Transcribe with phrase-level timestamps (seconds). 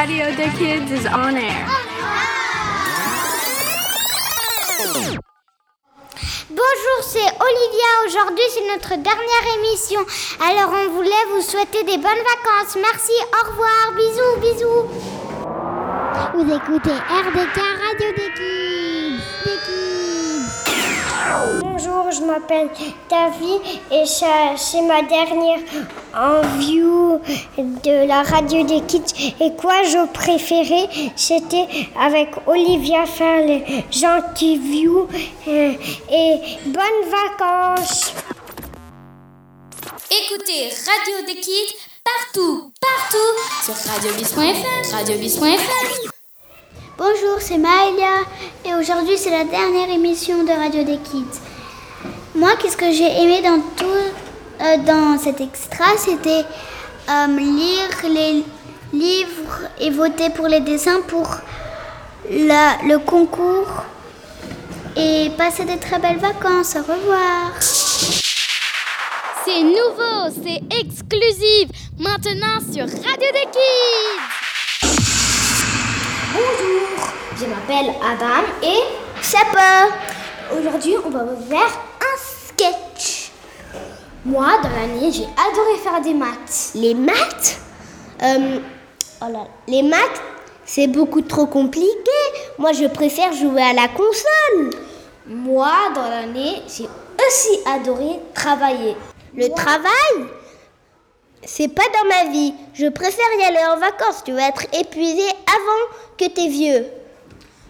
[0.00, 1.66] Radio des Kids is on air.
[6.48, 7.90] Bonjour, c'est Olivia.
[8.06, 10.00] Aujourd'hui, c'est notre dernière émission.
[10.40, 12.76] Alors, on voulait vous souhaiter des bonnes vacances.
[12.80, 14.84] Merci, au revoir, bisous, bisous.
[16.32, 18.30] Vous écoutez RDK Radio des.
[19.44, 19.89] Des Kids.
[21.60, 22.68] Bonjour, je m'appelle
[23.08, 23.60] David
[23.90, 25.60] et c'est ma dernière
[26.14, 27.20] en view
[27.56, 29.34] de la radio des kids.
[29.40, 31.66] Et quoi je préférais, c'était
[31.98, 35.08] avec Olivia faire les gentils views
[35.48, 35.72] euh,
[36.10, 38.12] et bonnes vacances.
[40.10, 43.16] Écoutez Radio des Kids partout, partout
[43.64, 46.09] sur radiobis.fr, radiobis.fr.
[47.02, 48.26] Bonjour, c'est Maëlia
[48.66, 51.40] et aujourd'hui c'est la dernière émission de Radio des Kids.
[52.34, 53.86] Moi, qu'est-ce que j'ai aimé dans tout
[54.60, 56.44] euh, dans cet extra, c'était
[57.08, 58.44] euh, lire les
[58.92, 61.26] livres et voter pour les dessins pour
[62.28, 63.86] le concours
[64.94, 66.76] et passer des très belles vacances.
[66.76, 67.52] Au revoir.
[69.46, 74.39] C'est nouveau, c'est exclusif, maintenant sur Radio des Kids.
[76.32, 78.78] Bonjour, je m'appelle Adam et
[79.20, 79.88] Chapa.
[80.56, 81.66] Aujourd'hui, on va vous faire
[82.00, 83.32] un sketch.
[84.24, 86.70] Moi, dans l'année, j'ai adoré faire des maths.
[86.76, 87.60] Les maths
[88.22, 88.58] Euh,
[89.22, 90.22] oh là, Les maths,
[90.64, 92.20] c'est beaucoup trop compliqué.
[92.58, 94.70] Moi, je préfère jouer à la console.
[95.26, 96.86] Moi, dans l'année, j'ai
[97.26, 98.94] aussi adoré travailler.
[99.34, 100.28] Le travail,
[101.44, 102.54] c'est pas dans ma vie.
[102.74, 104.22] Je préfère y aller en vacances.
[104.24, 106.86] Tu vas être épuisé avant que t'es vieux.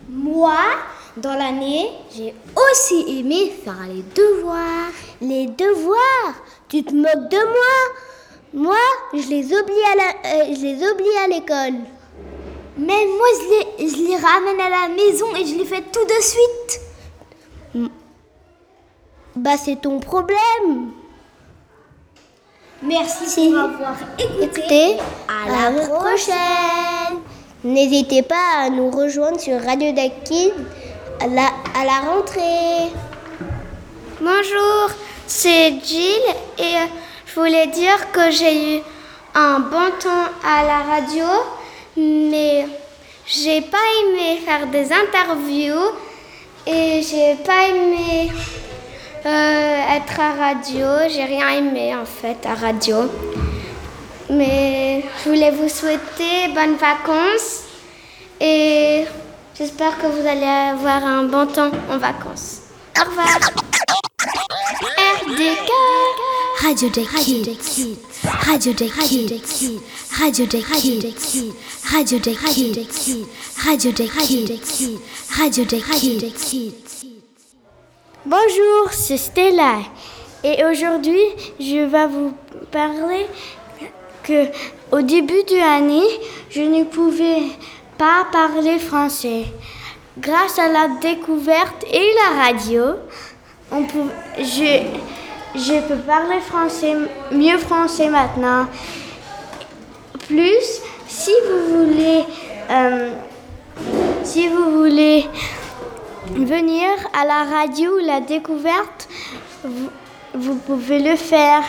[0.09, 0.59] Moi,
[1.17, 4.91] dans l'année, j'ai aussi aimé faire les devoirs.
[5.21, 6.35] Les devoirs,
[6.69, 7.95] tu te moques de moi.
[8.53, 8.79] Moi,
[9.15, 11.81] je les oublie à euh, l'école.
[12.77, 13.27] Mais moi,
[13.79, 16.81] je les ramène à la maison et je les fais tout de suite.
[19.37, 20.93] Bah, c'est ton problème.
[22.83, 24.97] Merci pour avoir écouté.
[25.29, 27.19] À la prochaine.
[27.63, 30.53] N'hésitez pas à nous rejoindre sur Radio Dakid
[31.21, 31.49] à la,
[31.79, 32.91] à la rentrée.
[34.19, 34.91] Bonjour,
[35.27, 36.23] c'est Jill
[36.59, 36.75] et
[37.27, 38.81] je voulais dire que j'ai eu
[39.35, 41.27] un bon temps à la radio,
[41.99, 42.67] mais
[43.27, 45.93] j'ai pas aimé faire des interviews
[46.67, 48.31] et j'ai pas aimé
[49.27, 50.87] euh, être à radio.
[51.09, 53.11] J'ai rien aimé en fait à radio.
[54.31, 57.65] Mais je voulais vous souhaiter bonnes vacances
[58.41, 59.05] et
[59.59, 62.61] j'espère que vous allez avoir un bon temps en vacances.
[62.99, 63.27] Au revoir.
[65.27, 65.71] RDK.
[66.63, 67.99] Radio des Kids.
[68.23, 69.81] Radio des Kids.
[70.19, 71.53] Radio des Kids.
[71.91, 73.27] Radio des Kids.
[73.65, 74.07] Radio des
[74.59, 74.99] Kids.
[75.39, 76.90] Radio des Kids.
[78.27, 79.77] Bonjour, c'est Stella.
[80.45, 81.23] Et aujourd'hui,
[81.59, 82.35] je vais vous
[82.71, 83.25] parler
[84.23, 84.45] que
[84.93, 86.07] au début de l'année,
[86.51, 87.45] je ne pouvais
[87.97, 89.47] pas parler français.
[90.19, 92.83] Grâce à la découverte et la radio,
[94.53, 96.95] je peux parler français,
[97.33, 98.67] mieux français maintenant.
[100.29, 102.25] Plus, si vous voulez,
[102.71, 103.13] euh,
[104.25, 105.27] si vous voulez
[106.37, 109.09] venir à la radio La Découverte,
[109.65, 109.91] vous,
[110.35, 111.63] vous pouvez le faire.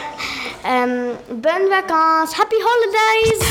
[0.66, 3.46] Euh, bonnes vacances, happy holidays!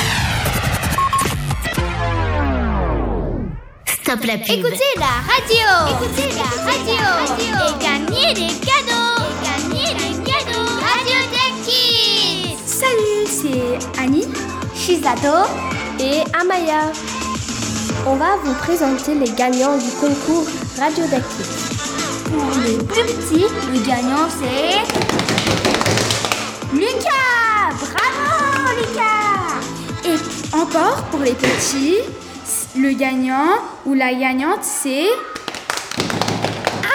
[3.87, 4.59] Stop la pub.
[4.59, 5.69] Écoutez la radio!
[5.94, 7.03] Écoutez la radio!
[7.49, 9.25] Et gagnez des cadeaux!
[9.26, 10.70] Et gagnez des cadeaux!
[10.81, 12.56] Radio des Kids!
[12.65, 14.28] Salut, c'est Annie
[14.75, 15.49] Shizato!
[16.00, 16.93] et Amaya.
[18.06, 20.47] On va vous présenter les gagnants du concours
[20.78, 21.47] Radio Dakid.
[22.25, 24.81] Pour les plus petits, le gagnant c'est.
[26.75, 27.75] Lucas!
[27.79, 30.08] Bravo, Lucas!
[30.08, 31.99] Et encore pour les petits,
[32.76, 35.08] le gagnant ou la gagnante c'est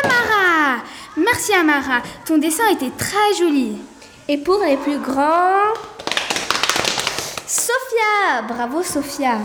[0.03, 0.81] Amara.
[1.17, 3.77] Merci Amara, ton dessin était très joli.
[4.27, 5.73] Et pour les plus grands,
[7.45, 8.41] Sophia.
[8.47, 9.37] Bravo Sophia.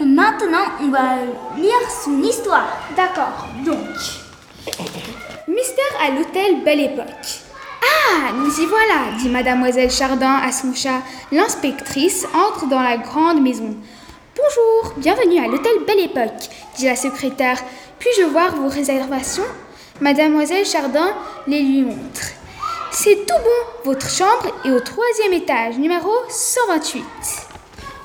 [0.00, 1.18] Maintenant, on va
[1.56, 2.66] lire son histoire.
[2.96, 3.78] D'accord, donc.
[5.46, 7.42] Mystère à l'hôtel Belle Époque.
[7.80, 11.00] Ah, nous y voilà, dit mademoiselle Chardin à son chat.
[11.30, 13.76] L'inspectrice entre dans la grande maison.
[14.36, 17.62] Bonjour, bienvenue à l'hôtel Belle Époque, dit la secrétaire.
[18.00, 19.44] Puis-je voir vos réservations?
[20.00, 21.10] Mademoiselle Chardin
[21.46, 22.32] les lui montre.
[22.90, 27.53] C'est tout bon, votre chambre est au troisième étage, numéro 128.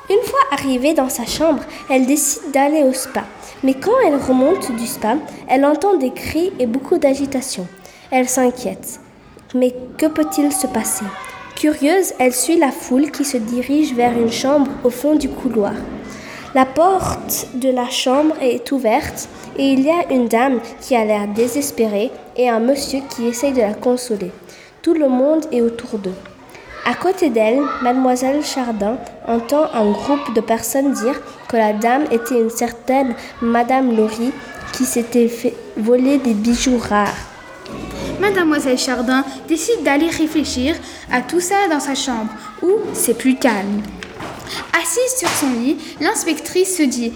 [0.09, 3.25] Une fois arrivée dans sa chambre, elle décide d'aller au spa.
[3.63, 5.17] Mais quand elle remonte du spa,
[5.47, 7.67] elle entend des cris et beaucoup d'agitation.
[8.09, 8.99] Elle s'inquiète.
[9.53, 11.05] Mais que peut-il se passer?
[11.55, 15.73] Curieuse, elle suit la foule qui se dirige vers une chambre au fond du couloir.
[16.55, 21.05] La porte de la chambre est ouverte et il y a une dame qui a
[21.05, 24.31] l'air désespérée et un monsieur qui essaye de la consoler.
[24.81, 26.15] Tout le monde est autour d'eux.
[26.89, 28.97] À côté d'elle, mademoiselle Chardin
[29.27, 33.13] entend un groupe de personnes dire que la dame était une certaine
[33.43, 34.31] madame Laurie
[34.73, 37.13] qui s'était fait voler des bijoux rares.
[38.19, 40.75] Mademoiselle Chardin décide d'aller réfléchir
[41.11, 42.31] à tout ça dans sa chambre,
[42.63, 43.83] où c'est plus calme.
[44.73, 47.13] Assise sur son lit, l'inspectrice se dit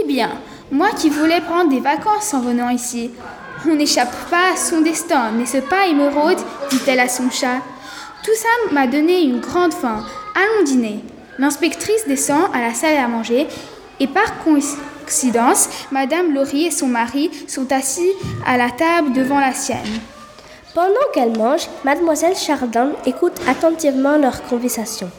[0.00, 0.30] Eh bien,
[0.72, 3.10] moi qui voulais prendre des vacances en venant ici,
[3.68, 6.38] on n'échappe pas à son destin, n'est-ce pas, Émeraude?
[6.70, 7.58] dit-elle à son chat.
[8.22, 10.04] Tout ça m'a donné une grande faim.
[10.34, 11.00] Allons dîner.
[11.38, 13.46] L'inspectrice descend à la salle à manger
[13.98, 18.12] et par coïncidence, Madame Laurie et son mari sont assis
[18.46, 20.00] à la table devant la sienne.
[20.74, 25.10] Pendant qu'elle mange, mademoiselle Chardin écoute attentivement leur conversation.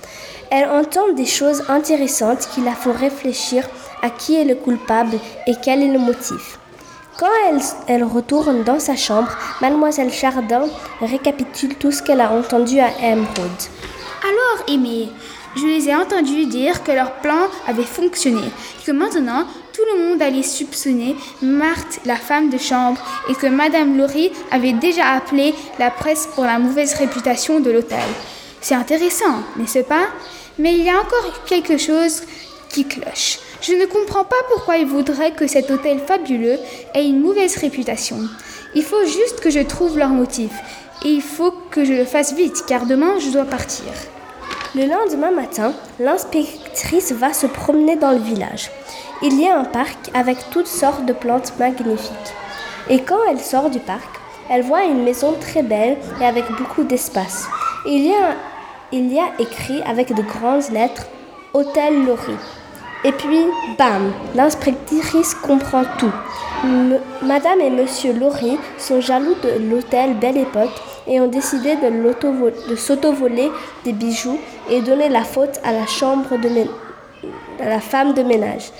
[0.52, 3.68] Elle entend des choses intéressantes qui la font réfléchir
[4.04, 5.18] à qui est le coupable
[5.48, 6.61] et quel est le motif.
[7.22, 7.28] Quand
[7.88, 9.30] elle, retourne dans sa chambre,
[9.62, 10.64] mademoiselle Chardin
[11.02, 13.62] récapitule tout ce qu'elle a entendu à Emerald.
[14.24, 15.08] Alors, Aimé,
[15.56, 18.42] je les ai entendus dire que leur plan avait fonctionné,
[18.88, 24.00] que maintenant tout le monde allait soupçonner Marthe, la femme de chambre, et que Madame
[24.00, 28.00] Laurie avait déjà appelé la presse pour la mauvaise réputation de l'hôtel.
[28.62, 30.08] C'est intéressant, n'est-ce pas?
[30.58, 32.24] Mais il y a encore quelque chose
[32.68, 33.38] qui cloche.
[33.62, 36.58] Je ne comprends pas pourquoi ils voudraient que cet hôtel fabuleux
[36.96, 38.18] ait une mauvaise réputation.
[38.74, 40.52] Il faut juste que je trouve leur motif.
[41.06, 43.86] Et il faut que je le fasse vite, car demain je dois partir.
[44.74, 48.72] Le lendemain matin, l'inspectrice va se promener dans le village.
[49.22, 52.34] Il y a un parc avec toutes sortes de plantes magnifiques.
[52.90, 54.20] Et quand elle sort du parc,
[54.50, 57.48] elle voit une maison très belle et avec beaucoup d'espace.
[57.86, 61.08] Il y a, écrit avec de grandes lettres
[61.54, 62.61] Hôtel Laurie.
[63.04, 63.46] Et puis,
[63.78, 66.12] bam, l'inspectrice comprend tout.
[67.24, 70.70] Madame et Monsieur Laurie sont jaloux de l'hôtel Belle Époque
[71.08, 72.32] et ont décidé de, l'auto-
[72.70, 73.52] de s'auto-voler
[73.84, 74.38] des bijoux
[74.70, 76.50] et donner la faute à la chambre de
[77.64, 78.72] à la femme de ménage.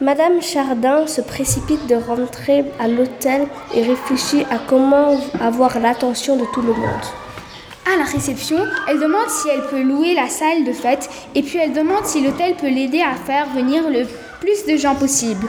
[0.00, 6.44] Madame Chardin se précipite de rentrer à l'hôtel et réfléchit à comment avoir l'attention de
[6.52, 7.04] tout le monde.
[7.86, 11.58] À la réception, elle demande si elle peut louer la salle de fête et puis
[11.58, 14.06] elle demande si l'hôtel peut l'aider à faire venir le
[14.40, 15.48] plus de gens possible.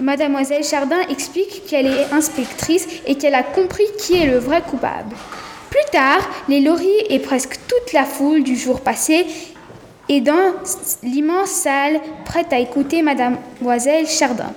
[0.00, 5.14] Mademoiselle Chardin explique qu'elle est inspectrice et qu'elle a compris qui est le vrai coupable.
[5.70, 9.26] Plus tard, les Laurie et presque toute la foule du jour passé
[10.08, 10.54] est dans
[11.02, 14.52] l'immense salle prête à écouter Mademoiselle Chardin.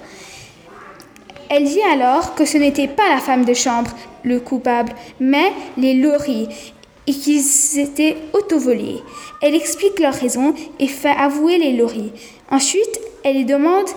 [1.50, 3.92] Elle dit alors que ce n'était pas la femme de chambre
[4.24, 6.50] le coupable, mais les Laurie,
[7.08, 9.02] et qu'ils s'étaient auto-volés.
[9.42, 12.12] Elle explique leurs raisons et fait avouer les Laurie.
[12.50, 13.88] Ensuite, elle les demande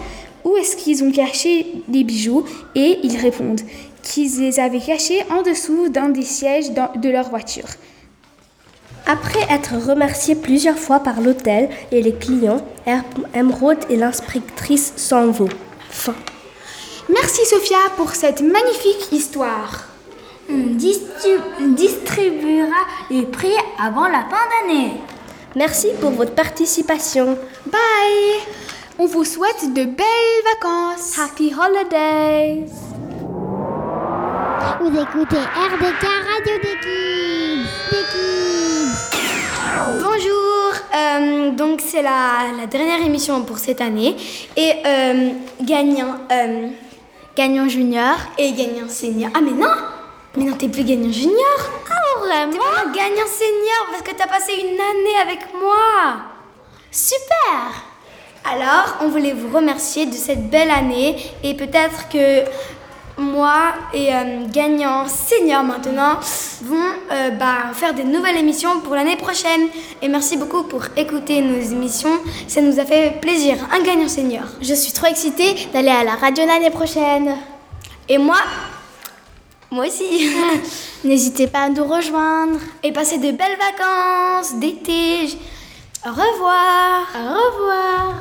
[0.45, 2.45] où est-ce qu'ils ont caché les bijoux
[2.75, 3.61] et ils répondent
[4.03, 7.67] qu'ils les avaient cachés en dessous d'un des sièges de leur voiture.
[9.07, 13.03] Après être remerciée plusieurs fois par l'hôtel et les clients, Em-
[13.35, 15.49] Emeraude et l'inspectrice s'en vont.
[15.91, 16.15] Fin.
[17.09, 19.89] Merci Sophia pour cette magnifique histoire.
[20.49, 24.37] Distribuera les prix avant la fin
[24.67, 24.93] d'année.
[25.57, 27.37] Merci pour votre participation.
[27.67, 28.41] Bye
[28.99, 31.19] On vous souhaite de belles vacances.
[31.19, 32.65] Happy Holidays!
[34.81, 37.67] Vous écoutez RDK Radio des Kids.
[37.91, 38.97] Des Kids.
[40.03, 44.17] Bonjour, euh, donc c'est la, la dernière émission pour cette année
[44.57, 45.31] et euh,
[45.63, 46.69] gagnant, euh,
[47.37, 49.31] gagnant junior et gagnant senior.
[49.35, 49.69] Ah mais non,
[50.39, 51.59] mais non t'es plus gagnant junior.
[51.91, 56.23] Ah vraiment Gagnant senior parce que t'as passé une année avec moi.
[56.91, 57.85] Super.
[58.45, 62.45] Alors on voulait vous remercier de cette belle année et peut-être que
[63.21, 66.21] moi et euh, gagnant senior maintenant
[66.63, 66.77] vont
[67.11, 69.69] euh, bah, faire des nouvelles émissions pour l'année prochaine.
[70.01, 72.21] Et merci beaucoup pour écouter nos émissions.
[72.47, 73.57] Ça nous a fait plaisir.
[73.73, 74.45] Un gagnant senior.
[74.63, 77.37] Je suis trop excitée d'aller à la radio l'année prochaine.
[78.09, 78.39] Et moi,
[79.71, 80.31] moi aussi.
[81.05, 85.37] N'hésitez pas à nous rejoindre et passer de belles vacances d'été.
[86.07, 87.07] Au revoir.
[87.15, 88.15] Au revoir.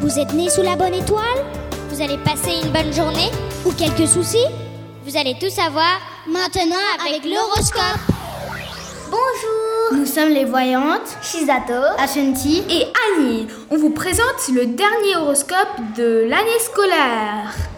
[0.00, 1.44] Vous êtes né sous la bonne étoile?
[1.90, 3.30] Vous allez passer une bonne journée?
[3.64, 4.46] Ou quelques soucis?
[5.04, 8.00] Vous allez tout savoir maintenant avec l'horoscope.
[9.10, 11.74] Bonjour Nous sommes les voyantes Shizato.
[11.98, 17.73] Ashanti Et Annie, on vous présente le dernier horoscope de l'année scolaire.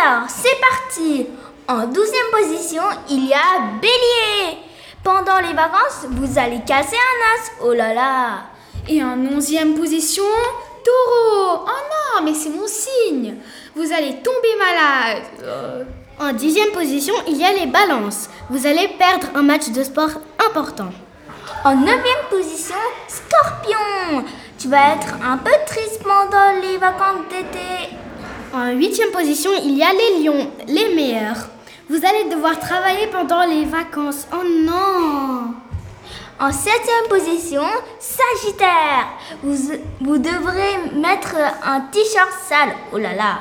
[0.00, 1.26] Alors, c'est parti
[1.66, 4.58] En douzième position, il y a Bélier.
[5.02, 7.50] Pendant les vacances, vous allez casser un as.
[7.64, 8.42] Oh là là
[8.88, 10.24] Et en onzième position,
[10.84, 11.64] Taureau.
[11.66, 13.36] Oh non, mais c'est mon signe.
[13.74, 15.22] Vous allez tomber malade.
[15.42, 15.84] Euh,
[16.20, 18.28] En dixième position, il y a les balances.
[18.50, 20.10] Vous allez perdre un match de sport
[20.50, 20.90] important.
[21.64, 22.76] En neuvième position,
[23.08, 24.24] Scorpion.
[24.58, 27.87] Tu vas être un peu triste pendant les vacances d'été.
[28.54, 31.48] En huitième position, il y a les lions, les meilleurs.
[31.90, 34.26] Vous allez devoir travailler pendant les vacances.
[34.32, 35.54] Oh non
[36.40, 37.62] En septième position,
[37.98, 39.08] Sagittaire.
[39.42, 42.74] Vous, vous devrez mettre un t-shirt sale.
[42.92, 43.40] Oh là là.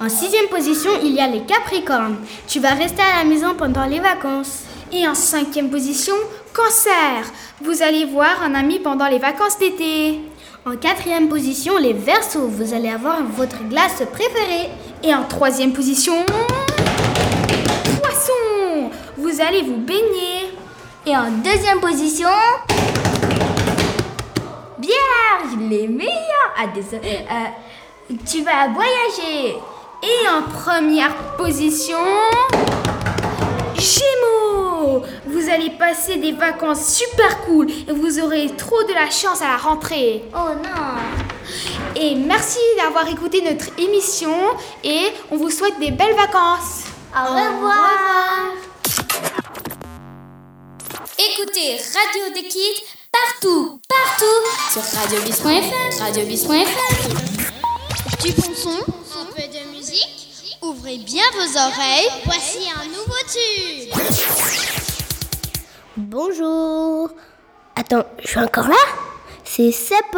[0.00, 2.16] En sixième position, il y a les capricornes.
[2.48, 4.62] Tu vas rester à la maison pendant les vacances.
[4.90, 6.14] Et en cinquième position,
[6.54, 7.30] Cancer.
[7.60, 10.18] Vous allez voir un ami pendant les vacances d'été.
[10.66, 12.46] En quatrième position, les versos.
[12.46, 14.68] Vous allez avoir votre glace préférée.
[15.02, 16.12] Et en troisième position,
[18.02, 18.90] Poisson.
[19.16, 20.52] Vous allez vous baigner.
[21.06, 22.28] Et en deuxième position,
[24.78, 26.54] Vierge, les meilleurs.
[26.58, 27.20] Ah, désolé.
[27.30, 29.56] Euh, tu vas voyager.
[30.02, 31.96] Et en première position,
[33.76, 34.19] Gémeaux.
[35.50, 39.48] Vous allez passer des vacances super cool et vous aurez trop de la chance à
[39.48, 40.22] la rentrée.
[40.32, 42.00] Oh non.
[42.00, 44.32] Et merci d'avoir écouté notre émission
[44.84, 46.84] et on vous souhaite des belles vacances.
[47.16, 48.52] Au revoir.
[51.18, 54.24] Écoutez Radio des Kids partout, partout
[54.72, 57.02] sur radiobis.fr, radiobis.fr.
[58.22, 58.70] Du bon son,
[59.18, 60.56] un peu de musique.
[60.62, 62.08] Ouvrez bien vos oreilles.
[62.24, 63.90] Voici un nouveau tube.
[66.08, 67.10] Bonjour.
[67.76, 68.74] Attends, je suis encore là?
[69.44, 70.16] C'est Sepp.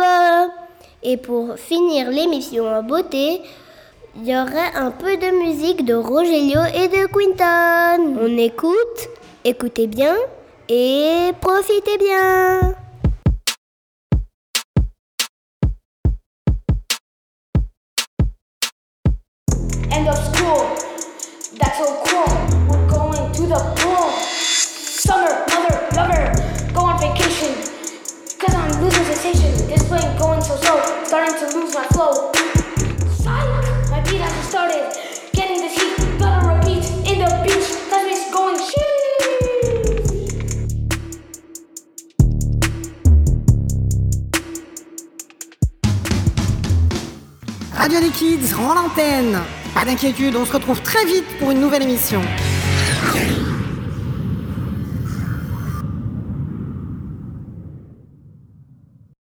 [1.02, 3.42] Et pour finir l'émission en beauté,
[4.14, 8.16] il y aurait un peu de musique de Rogelio et de Quinton.
[8.22, 9.08] On écoute,
[9.44, 10.14] écoutez bien
[10.68, 12.71] et profitez bien.
[47.76, 49.38] Radio des Kids rend l'antenne.
[49.74, 52.22] Pas d'inquiétude, on se retrouve très vite pour une nouvelle émission.